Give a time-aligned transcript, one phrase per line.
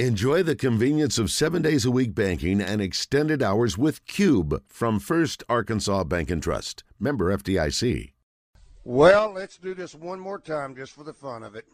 [0.00, 4.98] Enjoy the convenience of seven days a week banking and extended hours with Cube from
[4.98, 6.82] First Arkansas Bank and Trust.
[6.98, 8.10] Member FDIC.
[8.82, 11.66] Well, let's do this one more time just for the fun of it.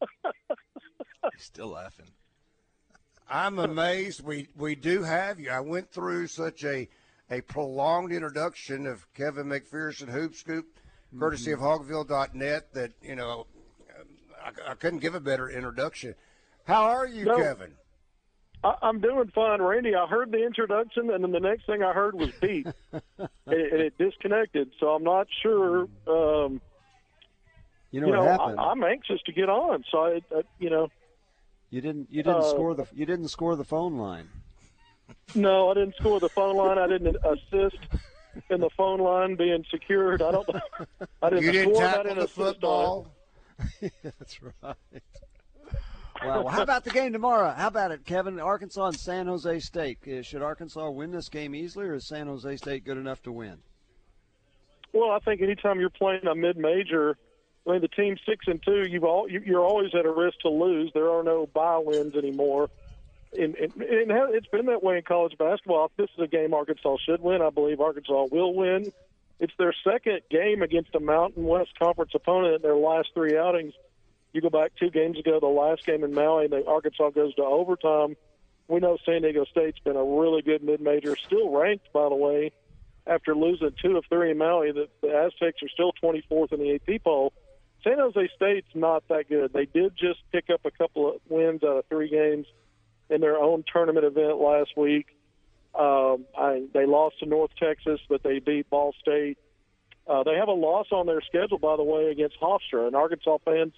[0.00, 2.06] He's still laughing.
[3.28, 5.50] I'm amazed we, we do have you.
[5.50, 6.88] I went through such a
[7.30, 10.64] a prolonged introduction of Kevin McPherson Hoopscoop,
[11.18, 11.62] courtesy Mm-hmm.
[11.62, 13.46] of Hawgville.net, that, you know,
[14.42, 16.14] I, I couldn't give a better introduction.
[16.64, 17.36] How are you, No.
[17.36, 17.72] Kevin?
[18.64, 19.94] I, I'm doing fine, Randy.
[19.96, 23.02] I heard the introduction, and then the next thing I heard was beat, and,
[23.46, 24.70] it, and it disconnected.
[24.78, 25.88] So I'm not sure.
[26.06, 26.60] Um,
[27.90, 28.60] You know you what know, happened?
[28.60, 29.82] I, I'm anxious to get on.
[29.90, 30.88] So I, I you know,
[31.70, 32.08] you didn't.
[32.12, 32.86] You didn't uh, score the.
[32.92, 34.28] You didn't score the phone line.
[35.34, 36.78] no, I didn't score the phone line.
[36.78, 37.78] I didn't assist
[38.48, 40.22] in the phone line being secured.
[40.22, 40.48] I don't.
[41.20, 41.84] I didn't You didn't score.
[41.84, 42.52] I tackle didn't the assist on it.
[42.54, 43.06] football.
[44.04, 44.76] That's right.
[46.24, 46.42] Wow.
[46.42, 47.50] Well, how about the game tomorrow?
[47.50, 48.38] How about it, Kevin?
[48.40, 49.98] Arkansas and San Jose State.
[50.06, 53.32] Uh, Should Arkansas win this game easily, or is San Jose State good enough to
[53.32, 53.58] win?
[54.92, 57.16] Well, I think anytime you're playing a mid-major,
[57.66, 60.38] I mean the team six and two, you've all you, you're always at a risk
[60.40, 60.90] to lose.
[60.92, 62.68] There are no bye wins anymore,
[63.32, 65.86] and, and, and it's been that way in college basketball.
[65.86, 68.92] If this is a game Arkansas should win, I believe Arkansas will win.
[69.40, 73.72] It's their second game against a Mountain West Conference opponent in their last three outings.
[74.32, 77.34] You go back two games ago, the last game in Maui, and the Arkansas goes
[77.34, 78.16] to overtime.
[78.68, 82.52] We know San Diego State's been a really good mid-major, still ranked, by the way,
[83.06, 84.72] after losing two of three in Maui.
[84.72, 87.32] The, the Aztecs are still 24th in the AP poll.
[87.84, 89.52] San Jose State's not that good.
[89.52, 92.46] They did just pick up a couple of wins out of three games
[93.10, 95.06] in their own tournament event last week.
[95.74, 99.38] Um, I, they lost to North Texas, but they beat Ball State.
[100.06, 102.86] Uh, they have a loss on their schedule, by the way, against Hofstra.
[102.86, 103.72] And Arkansas fans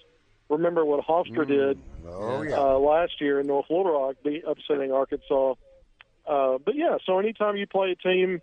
[0.49, 2.57] remember what Hofstra did Oh, yeah.
[2.59, 4.15] uh, last year in North Little Rock,
[4.47, 5.55] upsetting Arkansas.
[6.27, 8.41] Uh, but yeah, so anytime you play a team,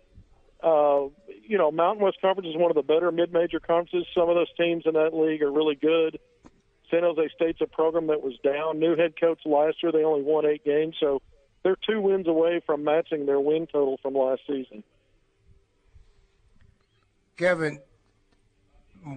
[0.63, 1.01] uh,
[1.45, 4.05] you know, Mountain West Conference is one of the better mid-major conferences.
[4.15, 6.19] Some of those teams in that league are really good.
[6.89, 8.79] San Jose State's a program that was down.
[8.79, 11.21] New head coach last year, they only won eight games, so
[11.63, 14.83] they're two wins away from matching their win total from last season.
[17.37, 17.79] Kevin,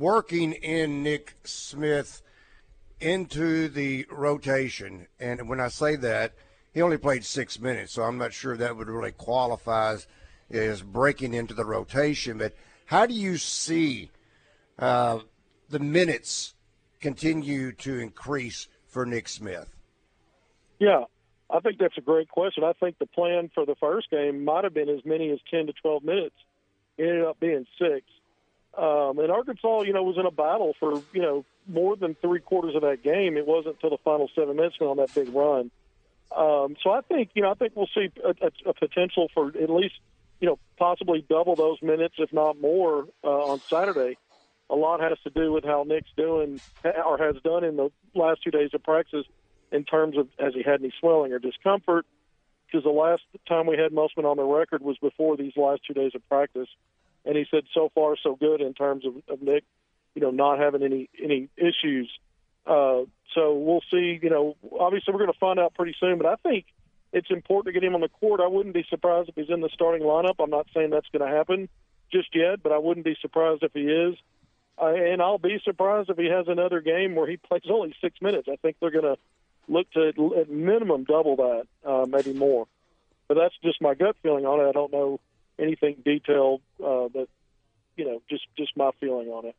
[0.00, 2.22] working in Nick Smith
[3.00, 6.32] into the rotation, and when I say that,
[6.72, 9.96] he only played six minutes, so I'm not sure that would really qualify
[10.50, 12.38] as, breaking into the rotation.
[12.38, 12.54] But
[12.86, 14.10] how do you see
[14.78, 15.20] uh,
[15.68, 16.54] the minutes
[17.00, 19.68] continue to increase for Nick Smith?
[20.78, 21.04] Yeah,
[21.50, 22.64] I think that's a great question.
[22.64, 25.68] I think the plan for the first game might have been as many as 10
[25.68, 26.36] to 12 minutes.
[26.98, 28.02] It ended up being six.
[28.76, 32.40] Um, and Arkansas, you know, was in a battle for, you know, more than three
[32.40, 33.36] quarters of that game.
[33.36, 35.70] It wasn't until the final seven minutes on that big run.
[36.34, 39.48] Um, so I think, you know, I think we'll see a, a, a potential for
[39.48, 39.94] at least,
[40.40, 44.18] you know, possibly double those minutes, if not more, uh, on Saturday.
[44.68, 48.42] A lot has to do with how Nick's doing or has done in the last
[48.42, 49.24] two days of practice
[49.70, 52.04] in terms of has he had any swelling or discomfort?
[52.66, 55.94] Because the last time we had Musselman on the record was before these last two
[55.94, 56.68] days of practice,
[57.24, 59.62] and he said so far so good in terms of, of Nick,
[60.16, 62.10] you know, not having any any issues.
[62.66, 63.02] Uh,
[63.34, 64.18] so we'll see.
[64.20, 66.64] You know, obviously we're going to find out pretty soon, but I think
[67.12, 68.40] it's important to get him on the court.
[68.40, 70.36] I wouldn't be surprised if he's in the starting lineup.
[70.40, 71.68] I'm not saying that's going to happen
[72.10, 74.16] just yet, but I wouldn't be surprised if he is.
[74.80, 78.20] Uh, and I'll be surprised if he has another game where he plays only six
[78.20, 78.48] minutes.
[78.50, 79.16] I think they're going to
[79.68, 82.66] look to at minimum double that, uh, maybe more.
[83.28, 84.68] But that's just my gut feeling on it.
[84.68, 85.20] I don't know
[85.58, 87.28] anything detailed, uh, but
[87.96, 89.56] you know, just just my feeling on it.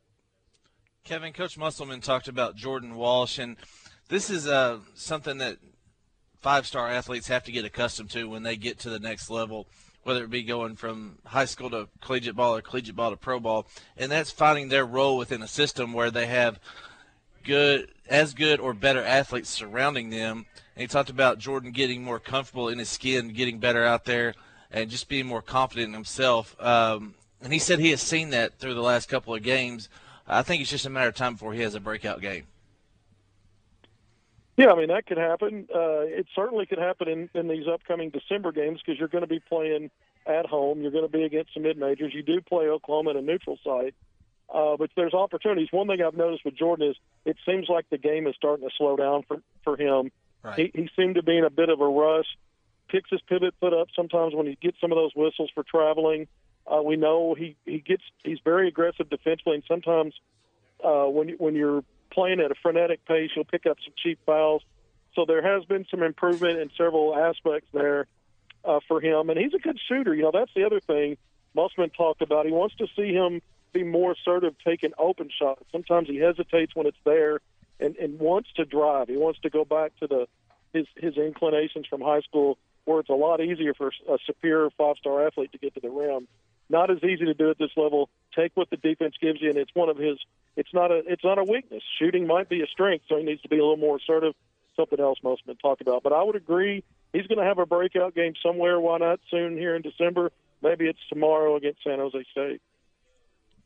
[1.07, 3.55] Kevin, Coach Musselman talked about Jordan Walsh, and
[4.09, 5.55] this is uh, something that
[6.41, 9.69] five-star athletes have to get accustomed to when they get to the next level,
[10.03, 13.39] whether it be going from high school to collegiate ball or collegiate ball to pro
[13.39, 16.59] ball, and that's finding their role within a system where they have
[17.45, 20.45] good, as good or better athletes surrounding them.
[20.75, 24.33] And he talked about Jordan getting more comfortable in his skin, getting better out there,
[24.69, 26.53] and just being more confident in himself.
[26.61, 29.87] Um, and he said he has seen that through the last couple of games.
[30.27, 32.45] I think it's just a matter of time before he has a breakout game.
[34.57, 35.67] Yeah, I mean that could happen.
[35.73, 39.27] Uh, it certainly could happen in, in these upcoming December games because you're going to
[39.27, 39.91] be playing
[40.25, 40.81] at home.
[40.81, 42.13] You're going to be against some mid majors.
[42.13, 43.93] You do play Oklahoma in a neutral site,
[44.53, 45.67] uh, but there's opportunities.
[45.71, 48.73] One thing I've noticed with Jordan is it seems like the game is starting to
[48.75, 50.11] slow down for for him.
[50.43, 50.71] Right.
[50.73, 52.27] He, he seemed to be in a bit of a rush.
[52.89, 56.27] Picks his pivot foot up sometimes when he gets some of those whistles for traveling.
[56.67, 60.13] Uh, we know he he gets he's very aggressive defensively, and sometimes
[60.83, 64.63] uh, when when you're playing at a frenetic pace, you'll pick up some cheap fouls.
[65.15, 68.07] So there has been some improvement in several aspects there
[68.65, 70.13] uh, for him, and he's a good shooter.
[70.13, 71.17] You know, that's the other thing
[71.55, 72.45] Musselman talked about.
[72.45, 73.41] He wants to see him
[73.73, 75.63] be more assertive taking open shots.
[75.71, 77.39] Sometimes he hesitates when it's there,
[77.79, 79.07] and, and wants to drive.
[79.07, 80.27] He wants to go back to the
[80.73, 84.97] his his inclinations from high school, where it's a lot easier for a superior five
[84.97, 86.27] star athlete to get to the rim.
[86.69, 88.09] Not as easy to do at this level.
[88.35, 90.17] Take what the defense gives you, and it's one of his.
[90.55, 91.01] It's not a.
[91.07, 91.83] It's not a weakness.
[91.99, 94.33] Shooting might be a strength, so he needs to be a little more assertive.
[94.75, 96.83] Something else most been talked about, but I would agree
[97.13, 98.79] he's going to have a breakout game somewhere.
[98.79, 100.31] Why not soon here in December?
[100.61, 102.61] Maybe it's tomorrow against San Jose State.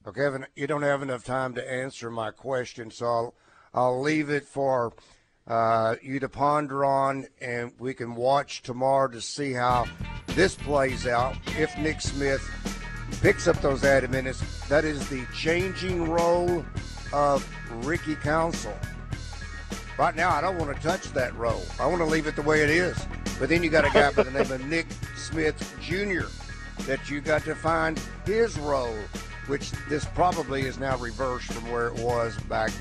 [0.04, 3.34] Well, Kevin, you don't have enough time to answer my question, so I'll,
[3.74, 4.94] I'll leave it for
[5.48, 9.86] uh, you to ponder on, and we can watch tomorrow to see how
[10.28, 11.36] this plays out.
[11.58, 12.42] If Nick Smith
[13.22, 16.66] picks up those added minutes, that is the changing role
[17.14, 17.48] of
[17.86, 18.74] Ricky Council.
[19.98, 21.64] Right now, I don't want to touch that role.
[21.80, 22.98] I want to leave it the way it is.
[23.40, 26.28] But then you got a guy by the name of Nick Smith Jr.
[26.86, 28.98] that you got to find his role,
[29.48, 32.72] which this probably is now reversed from where it was back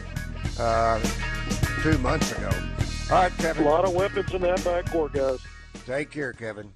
[0.59, 1.01] uh,
[1.83, 2.51] two months ago.
[3.11, 3.67] All right, Kevin.
[3.67, 5.41] A lot of weapons in that backcourt, guys.
[5.85, 6.73] Take care, Kevin.